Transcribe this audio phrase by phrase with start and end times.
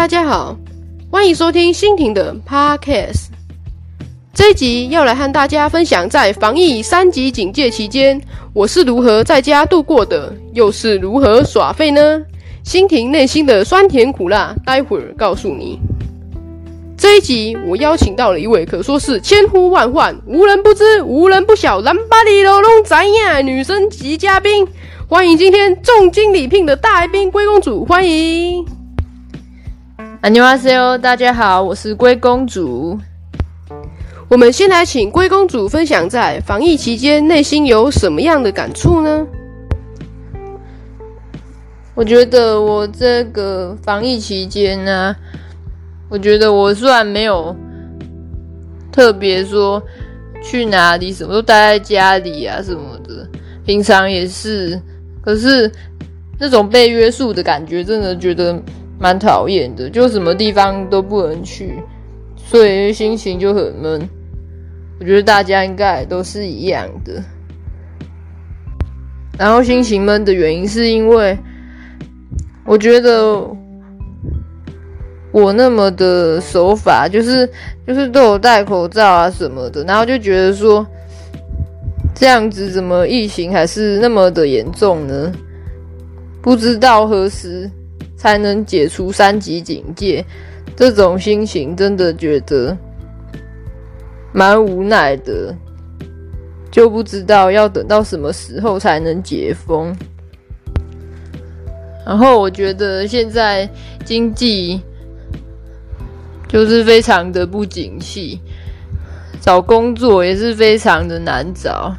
[0.00, 0.56] 大家好，
[1.10, 3.26] 欢迎收听新婷的 Podcast。
[4.32, 8.18] 这一集要来和大家分享，在防疫三级警戒期间，
[8.54, 12.22] 我是如何在家度过的，又是如何耍废呢？
[12.64, 15.78] 心婷内心的酸甜苦辣，待会儿告诉你。
[16.96, 24.66] 这一集我邀请到了一位可说是千呼万唤、无人不知、无人不晓、蓝巴里罗龙仔呀女神级嘉宾，
[25.06, 28.79] 欢迎今天重金礼聘的大来宾龟公主，欢迎。
[30.19, 32.99] 안녕하세요，大家好，我是龟公主。
[34.27, 39.25] 我们先来请龟公主分享在防疫期间内心有什么样的感触呢？
[41.93, 45.15] 我觉得我这个防疫期间呢，
[46.09, 47.55] 我觉得我虽然没有
[48.91, 49.81] 特别说
[50.43, 53.25] 去哪里，什么都待在家里啊什么的，
[53.65, 54.81] 平常也是，
[55.21, 55.71] 可是
[56.37, 58.61] 那种被约束的感觉，真的觉得
[59.00, 61.82] 蛮讨厌的，就什么地方都不能去，
[62.36, 64.06] 所以心情就很闷。
[65.00, 67.22] 我觉得大家应该都是一样的。
[69.38, 71.36] 然后心情闷的原因是因为，
[72.66, 73.40] 我觉得
[75.32, 77.48] 我那么的手法，就是
[77.86, 80.86] 就是都有戴口罩啊什么的，然后就觉得说，
[82.14, 85.32] 这样子怎么疫情还是那么的严重呢？
[86.42, 87.70] 不知道何时
[88.20, 90.22] 才能解除三级警戒，
[90.76, 92.76] 这种心情真的觉得。
[94.34, 95.56] 蛮无奈的，
[96.70, 99.96] 就不知道要等到什么时候才能解封。
[102.04, 103.66] 然后我觉得现在
[104.04, 104.82] 经济
[106.46, 108.38] 就是非常的不景气，
[109.40, 111.96] 找工作也是非常的难找。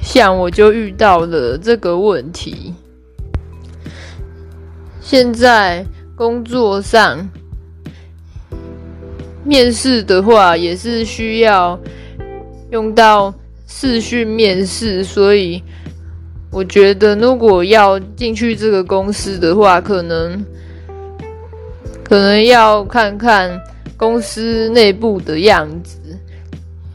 [0.00, 2.74] 像我就遇到了这个问题，
[5.12, 5.84] 现在
[6.16, 7.28] 工作上。
[9.44, 11.78] 面试的话也是需要
[12.70, 13.34] 用到
[13.66, 15.62] 视讯面试，所以
[16.50, 20.42] 我觉得如果要进去这个公司的话，可能
[22.02, 23.60] 可能要看看
[23.98, 25.98] 公司内部的样子，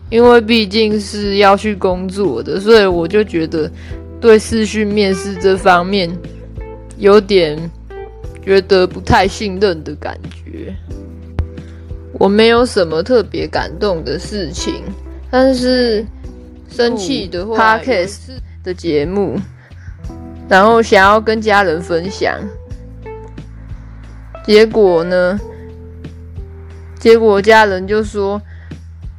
[0.09, 3.71] 因为毕竟是要去工作的，所以我就觉得
[4.19, 6.09] 对视讯面试这方面
[6.97, 7.55] 有点
[8.47, 10.73] 觉得不太信任的感觉。
[12.13, 14.75] 我没有什么特别感动的事情，
[15.29, 16.05] 但是
[16.69, 19.37] 生气的话，Podcast 的节目，
[20.47, 22.39] 然后想要跟家人分享，
[24.45, 25.37] 结果呢？
[26.97, 28.41] 结果家人就说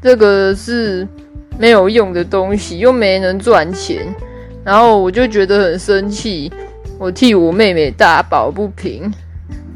[0.00, 1.06] 这个是
[1.58, 4.06] 没有用的东西，又没能赚钱，
[4.64, 6.50] 然后我就觉得很生气，
[6.98, 9.10] 我替我妹妹大抱不平，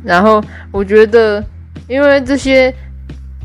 [0.05, 1.45] 然后我觉得
[1.89, 2.75] 因为这些。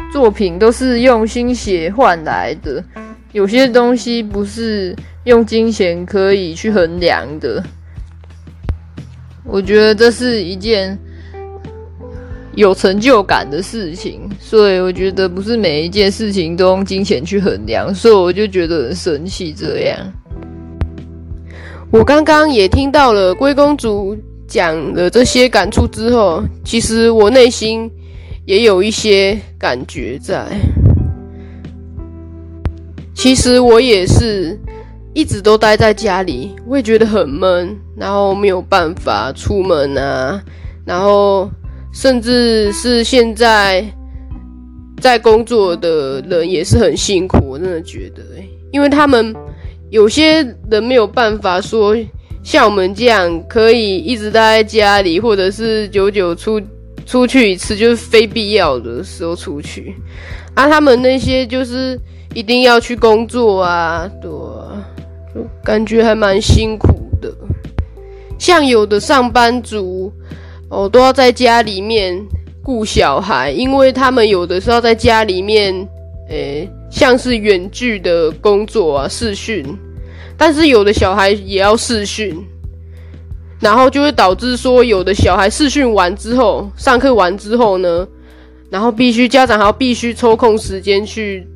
[0.09, 2.81] 作品都是用心血换来的，
[3.33, 4.95] 有些东西不是
[5.25, 7.61] 用金钱可以去衡量的。
[9.43, 10.97] 我觉得这是一件
[12.55, 19.53] 有成就感的事情，所以我觉得不是每一件事情都用金钱去衡量，所以我就觉得很生气。
[19.53, 19.97] 这样，
[21.91, 24.17] 我刚刚也听到了龟公主
[24.47, 27.91] 讲了这些感触之后，其实我内心。
[28.47, 30.47] 也有一些感觉在。
[33.13, 34.57] 其实我也是
[35.13, 40.41] 一直都待在家里，我也觉得很闷，然后没有办法出门啊，
[40.85, 41.51] 然后
[41.91, 43.85] 甚至是现在
[45.01, 48.23] 在工作的人也是很辛苦，我真的觉得，
[48.71, 49.35] 因为他们
[49.89, 51.95] 有些人没有办法说
[52.43, 56.61] 像我们这样可以一直待在家里，或者是久久出。
[57.05, 59.95] 出去一次就是非必要的时候出去，
[60.55, 61.97] 啊，他们那些就是
[62.33, 67.33] 一定要去工作啊，对，就感觉还蛮辛苦的。
[68.37, 70.11] 像有的上班族
[70.69, 72.22] 哦，都要在家里面
[72.61, 75.73] 顾小孩，因为他们有的时候在家里面，
[76.28, 79.66] 诶，像是远距的工作啊，视讯，
[80.37, 82.45] 但是有的小孩也要视讯。
[83.59, 88.07] 然后就会导致说，有的小孩视讯完之后，上课完之后呢，
[88.69, 91.47] 然后必须家长还要必须抽空时间去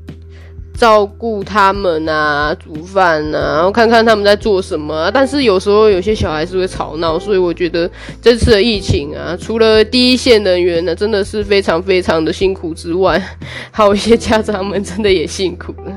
[0.82, 5.12] 照顾他们啊，煮饭啊，然后看看他们在做什么。
[5.14, 7.88] 但是有时候有些小孩是会吵闹，所以我觉得
[8.20, 13.22] 这次的疫情啊，除了第一线人员呢，真的是非常非常的辛苦之外，
[13.70, 15.96] 还有一些家长们真的也辛苦了。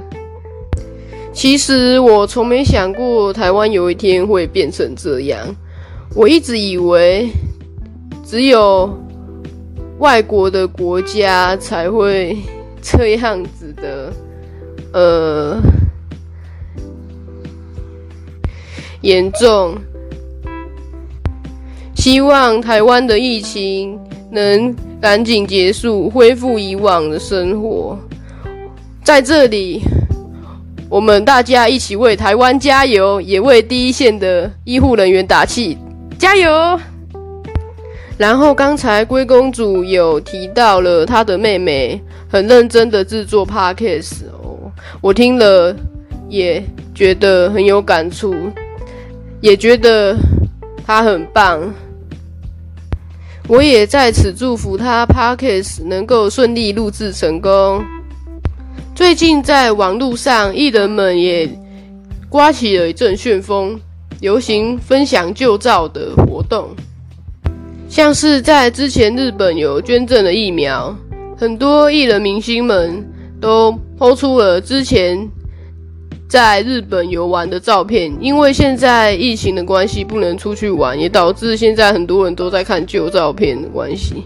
[1.33, 5.39] 其实我从没想过台湾有一天会变成这样。
[6.15, 7.31] 我一直以为
[8.23, 9.03] 只有
[9.99, 12.37] 外国的国家才会
[12.83, 14.13] 这样子的，
[14.95, 15.61] 呃，
[19.01, 19.77] 严重。
[21.97, 23.99] 希望台湾的疫情
[24.31, 27.99] 能赶紧结束，恢复以往的生活。
[29.03, 29.83] 在这里，
[30.89, 35.77] 我们大家一起为台湾加油，也为第一线的医护人员打气，
[36.19, 36.79] 加油！
[38.17, 44.44] 然后刚才龟公主有提到了她的妹妹很认真的制作 podcast 哦，
[45.01, 45.75] 我听了
[46.29, 46.63] 也
[46.95, 48.35] 觉得很有感触，
[49.41, 50.17] 也觉得
[50.87, 51.61] 他很棒。
[53.47, 57.85] 我也在此祝福他 podcast 能够顺利录制成功。
[58.95, 61.47] 最近在网络上，艺人们也
[62.31, 63.79] 刮起了一阵旋风，
[64.21, 66.71] 流行分享旧照的活动。
[67.87, 70.97] 像是在之前日本有捐赠的疫苗，
[71.37, 73.05] 很多艺人明星们
[73.45, 75.29] 都抛出了之前
[76.29, 78.11] 在日本游玩的照片。
[78.21, 84.25] 因为现在疫情的关系，不能出去玩，也导致现在很多人都在看旧照片的关系。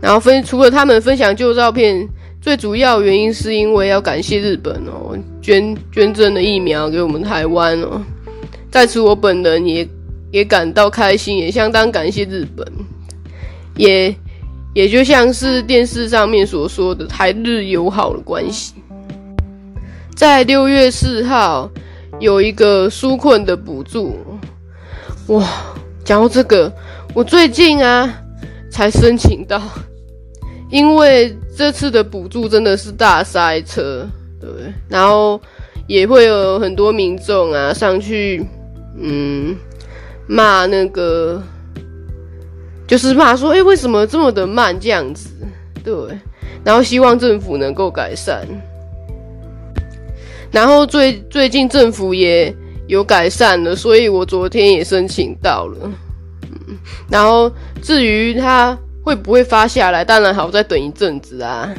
[0.00, 2.08] 然后分除了他们分享旧照片，
[2.40, 8.02] 最主要原因是因为要感谢日本哦，捐捐赠的疫苗给我们台湾哦。
[8.70, 9.88] 在此，我本人也。
[10.32, 12.66] 也感到开心，也相当感谢日本，
[13.76, 14.08] 也
[14.74, 18.74] 也就像是电视上面所说的台日友好的关系。
[20.14, 21.70] 在六月四号
[22.20, 24.16] 有一个纾困的补助，
[25.28, 25.46] 哇！
[26.04, 26.72] 讲到这个，
[27.14, 28.12] 我最近啊
[28.70, 29.60] 才申请到，
[30.70, 34.08] 因为这次的补助真的是大塞车，
[34.40, 34.48] 对，
[34.88, 35.40] 然后
[35.86, 38.46] 也会有很多民众啊上去，
[38.98, 39.56] 嗯。
[40.28, 41.42] 骂那个，
[42.92, 45.30] 就是骂说，哎，为什么这么的慢这样子？
[45.82, 45.94] 对，
[46.62, 48.46] 然后希望政府能够改善。
[50.50, 52.54] 然后最最近政府也
[52.88, 55.90] 有改善了，所以我昨天也申请到了。
[56.68, 56.76] 嗯，
[57.08, 57.50] 然后
[57.80, 61.74] 至于他会不会发下来，当然还要再等一阵子啊。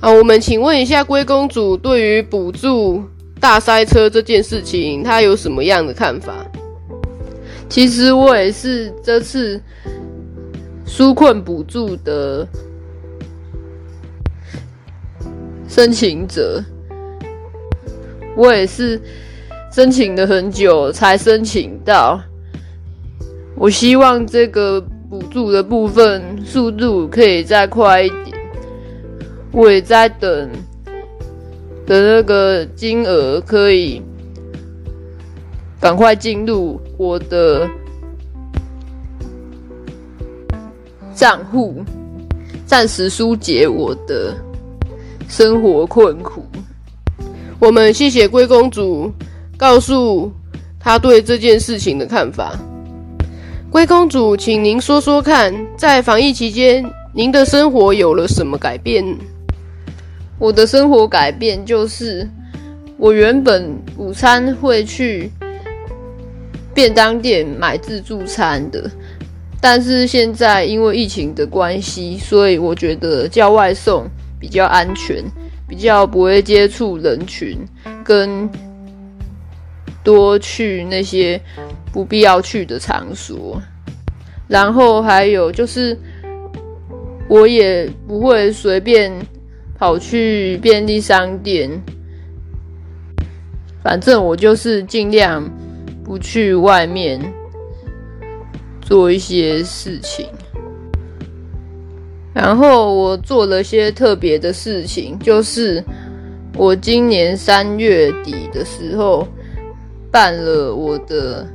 [0.00, 3.04] 好，我们请问一下龟公主，对于补助
[3.38, 6.44] 大塞车这件事情，她有什么样的看法？
[7.70, 9.58] 其实我也是这次
[10.84, 12.46] 纾困补助的
[15.68, 16.62] 申请者，
[18.36, 19.00] 我也是
[19.72, 22.20] 申请了很久才申请到。
[23.54, 28.36] 我希望这个补助的部分速度可以再快一点。
[29.52, 30.50] 我也在等
[31.86, 34.02] 的那个金额可以。
[35.80, 37.66] 赶快进入我的
[41.14, 41.82] 账户，
[42.66, 44.36] 暂时疏解我的
[45.26, 46.44] 生活困苦。
[47.58, 49.10] 我们谢谢龟公主
[49.56, 50.30] 告诉
[50.78, 52.52] 她对这件事情的看法。
[53.70, 56.84] 龟公主，请您说说看，在防疫期间，
[57.14, 59.02] 您的生活有了什么改变？
[60.38, 62.28] 我的生活改变就是，
[62.98, 65.30] 我原本午餐会去。
[66.80, 68.90] 便当店买自助餐的，
[69.60, 74.08] 但是现在因为疫情的关系，所以我觉得叫外送
[74.40, 75.22] 比较安全，
[75.68, 77.58] 比较不会接触人群，
[78.02, 78.48] 跟
[80.02, 81.38] 多去那些
[81.92, 83.60] 不必要去的场所。
[84.48, 85.94] 然后还有就是，
[87.28, 89.12] 我也不会随便
[89.78, 91.70] 跑去便利商店，
[93.84, 95.46] 反正我就是尽量。
[96.10, 97.20] 不去外面
[98.80, 100.26] 做一些事情，
[102.34, 105.80] 然后我做了些特别的事情，就是
[106.56, 109.24] 我今年三月底的时候
[110.10, 111.46] 办了我的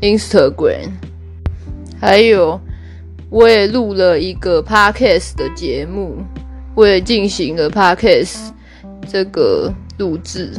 [0.00, 0.88] Instagram，
[2.00, 2.58] 还有
[3.28, 6.16] 我也录了一个 Podcast 的节目，
[6.74, 8.52] 我也进行了 Podcast
[9.06, 10.50] 这个录制。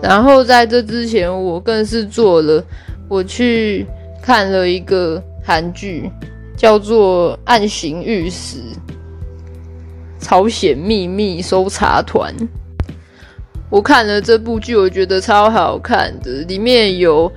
[0.00, 2.64] 然后在这之前，我更是做了，
[3.08, 3.84] 我去
[4.22, 6.08] 看了一个韩剧，
[6.56, 8.58] 叫做《暗行御史：
[10.20, 12.32] 朝鲜秘密搜查团》。
[13.68, 17.30] 我看了这部剧，我觉得超好看的，里面有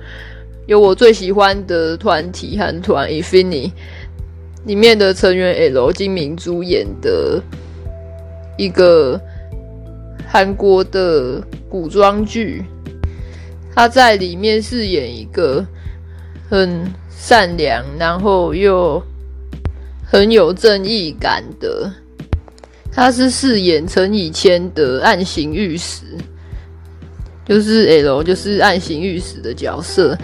[0.66, 3.72] 有我最喜欢的团体韩团 i n f i n i
[4.66, 7.42] 里面的成员 L 金明珠演的
[8.56, 9.20] 一个。
[10.32, 12.64] 韩国的古装剧，
[13.74, 15.62] 他在里面饰演一个
[16.48, 19.02] 很善良，然后又
[20.02, 21.92] 很有正义感的。
[22.90, 26.02] 他是饰演陈以谦的暗行御史，
[27.44, 30.16] 就是 L，就是暗行御史的角色。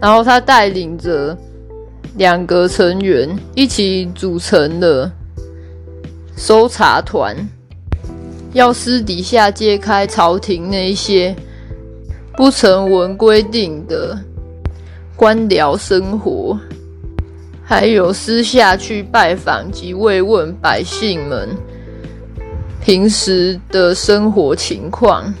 [0.00, 1.36] 然后他带领着
[2.14, 5.10] 两个成员一起组成了
[6.36, 7.36] 搜查团，
[8.52, 11.34] 要私底下揭开朝廷那些
[12.36, 14.18] 不成文规定的
[15.14, 16.58] 官僚生活，
[17.62, 21.48] 还有私下去拜访及慰问百姓们。
[22.82, 25.32] 平时的生活情况，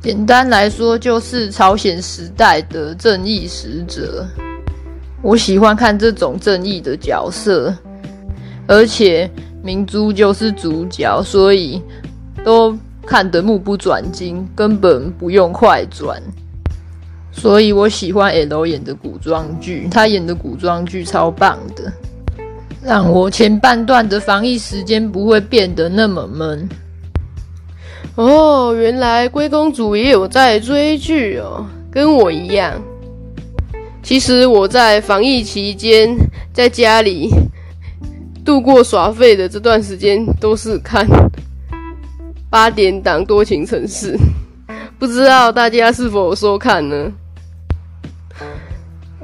[0.00, 4.26] 简单来说就是朝鲜时代的正义使者。
[5.22, 7.72] 我喜欢看这种正义的角色，
[8.66, 9.30] 而且
[9.62, 11.82] 明珠就是主角，所以
[12.44, 16.22] 都看得目不转睛，根本不用快转。
[17.32, 21.92] 所以我喜欢 L 演的古装剧，他演的古装剧超棒的。
[22.82, 26.68] 让我前半段的防疫时间不会变得那么闷。
[28.16, 32.80] 哦，原来龟公主也有在追剧哦，跟我一样。
[34.02, 36.16] 其实我在防疫期间
[36.52, 37.30] 在家里
[38.44, 41.06] 度过耍废的这段时间，都是看
[42.50, 44.16] 八点档《多情城市》，
[44.98, 47.12] 不知道大家是否收看呢？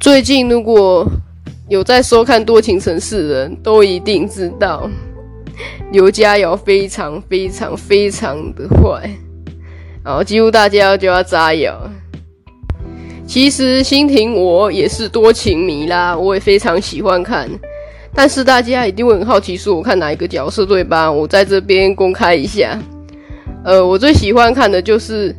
[0.00, 1.06] 最近如果。
[1.68, 4.88] 有在收看《多情城市》的人都一定知道，
[5.90, 9.10] 刘佳瑶非常非常非常的坏，
[10.04, 11.76] 然后几乎大家就要叫他扎瑶。
[13.26, 17.50] 其实心婷我也是多情迷啦，我也非常喜欢看，
[18.14, 21.10] 但是大家一定会很好奇，说我看哪一个角色对吧？
[21.10, 22.80] 我在这边公开一下，
[23.66, 25.34] 呃，我最喜欢看的就是。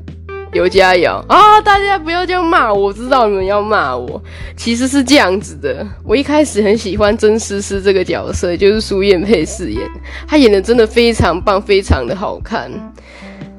[0.53, 1.59] 刘佳瑶啊！
[1.61, 4.19] 大家不要这样骂我，我知道你们要骂我。
[4.55, 9.81] 其实是这样子的，我一开始很喜欢曾诗诗这个角色，就是苏燕佩饰演，
[10.25, 12.71] 她演的真的非常棒，非常的好看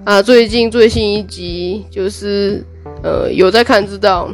[0.02, 0.22] 啊！
[0.22, 2.64] 最近最新一集就是
[3.02, 4.30] 呃有在看，知道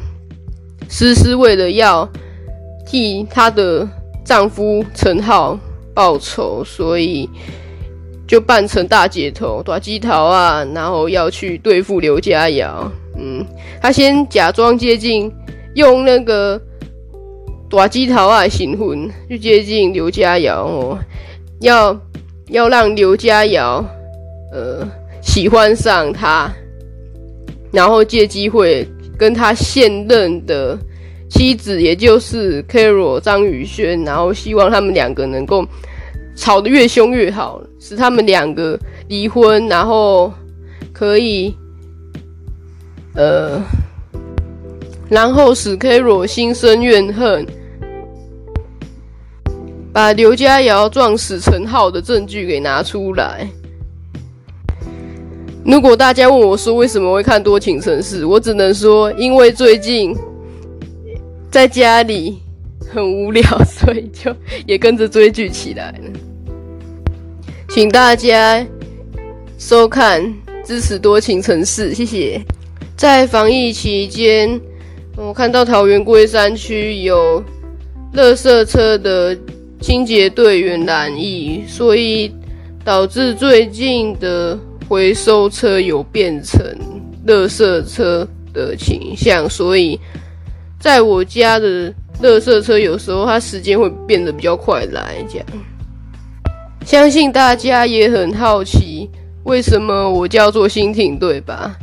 [0.88, 2.08] 诗诗为了要
[2.86, 3.86] 替她的
[4.24, 5.58] 丈夫陈浩
[5.92, 7.28] 报仇，所以。
[8.26, 12.90] 就扮成大姐头、大鸡头啊，然后要去对付刘佳瑶。
[13.16, 13.44] 嗯，
[13.80, 15.30] 他先假装接近，
[15.74, 16.60] 用那个
[17.70, 20.98] 大鸡头啊行婚去接近刘佳瑶哦，
[21.60, 21.94] 要
[22.48, 23.84] 要让刘佳瑶
[24.52, 24.88] 呃
[25.20, 26.50] 喜欢上他，
[27.72, 28.88] 然后借机会
[29.18, 30.78] 跟他现任的
[31.28, 35.62] 妻子，也就是 Carol 张宇轩，然后希望他们两个能够。
[36.34, 40.32] 吵得越凶越好，使他们两个离婚，然后
[40.92, 41.54] 可以，
[43.14, 43.62] 呃，
[45.08, 47.46] 然后使 K 罗心生怨恨，
[49.92, 53.48] 把刘佳瑶撞死陈浩的证据给拿出来。
[55.64, 60.14] 如果大家问我说为什么会看《多情城市》，我只能说，因为最近
[61.50, 62.43] 在家里。
[62.94, 64.34] 很无聊， 所以就
[64.66, 66.20] 也跟着追剧起来了。
[67.68, 68.64] 请大家
[69.58, 70.22] 收看
[70.64, 72.40] 支持多情城市，谢谢。
[72.96, 74.60] 在防疫期间，
[75.16, 77.42] 我看到桃园龟山区有
[78.14, 79.36] 垃圾车的
[79.80, 82.32] 清洁队员染疫，所以
[82.84, 84.56] 导致最近的
[84.88, 86.64] 回收车有变成
[87.26, 89.98] 垃圾车的倾向，所以
[90.78, 91.92] 在我家的。
[92.20, 95.46] 乐色车有时候它时间会变得比较快来，这样。
[96.84, 99.08] 相信大家也很好奇，
[99.44, 101.74] 为什么我叫做心婷，对吧？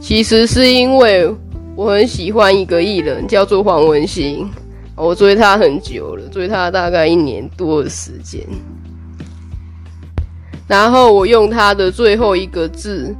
[0.00, 1.30] 其实是因为
[1.74, 4.48] 我很喜欢一个艺人，叫做黄文兴，
[4.94, 8.40] 我追他很久了，追他大概一年多的时间。
[10.66, 13.14] 然后我用他的最后一个字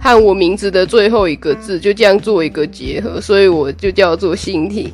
[0.00, 4.92] 和我名字的最后一个字，就这样做一个结合，所以我就叫做心婷。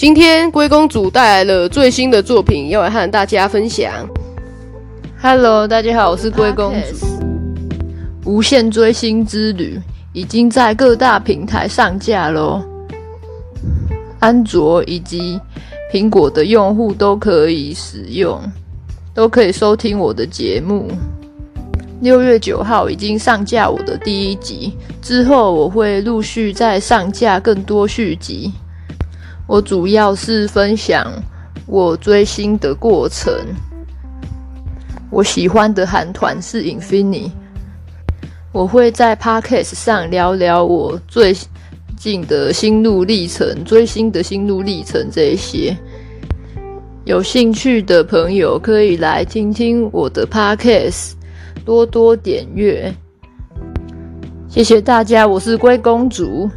[0.00, 3.92] 今天龟公主带来了最新的作品，要来和大家分享。
[5.20, 7.06] Hello，大家好，我是龟公主。
[8.24, 9.78] 无限追星之旅
[10.14, 12.62] 已经在各大平台上架喽，
[14.20, 15.38] 安卓以及
[15.92, 18.40] 苹果的用户都可以使用，
[19.12, 20.90] 都可以收听我的节目。
[22.00, 28.50] 六月九号已经上架我的第一集，之后我会陆续再上架更多续集。
[29.50, 31.12] 我主要是分享
[31.66, 33.34] 我追星的过程。
[35.10, 37.32] 我喜欢的韩团是 Infinity。
[38.52, 41.34] 我会在 Podcast 上聊聊我最
[41.96, 45.76] 近的心路历程、追星的心路历程这一些。
[47.04, 51.14] 有兴趣的朋友可以来听听我的 podcast，
[51.64, 52.94] 多多点阅。
[54.48, 56.48] 谢谢大家，我是龟公主。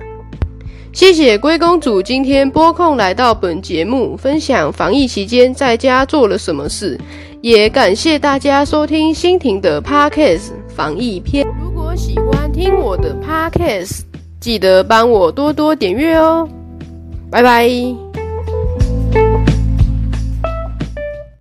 [0.93, 6.99] 谢谢龟公主今天播控来到本节目，分享防疫期间在家做了什么事。
[7.41, 11.43] 也感谢大家收听心婷的 podcast 防疫篇。
[11.59, 14.01] 如果喜欢听我的 podcast，
[14.39, 16.47] 记得帮我多多点阅哦。
[17.31, 17.67] 拜拜。